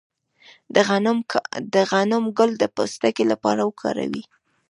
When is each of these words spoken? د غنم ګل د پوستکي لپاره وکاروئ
د 1.73 1.75
غنم 1.93 2.23
ګل 2.37 2.51
د 2.57 2.63
پوستکي 2.75 3.25
لپاره 3.31 3.61
وکاروئ 3.69 4.23